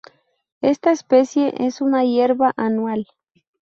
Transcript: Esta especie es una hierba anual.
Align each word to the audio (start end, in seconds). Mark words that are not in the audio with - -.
Esta 0.61 0.89
especie 0.91 1.53
es 1.59 1.79
una 1.79 2.03
hierba 2.03 2.53
anual. 2.57 3.05